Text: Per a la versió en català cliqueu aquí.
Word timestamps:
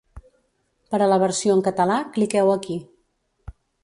Per 0.93 0.99
a 1.05 1.09
la 1.11 1.19
versió 1.23 1.57
en 1.57 1.61
català 1.67 1.97
cliqueu 2.15 2.49
aquí. 2.55 2.79